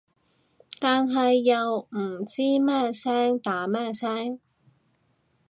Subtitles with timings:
[0.79, 4.39] 但係又唔知咩聲打咩聲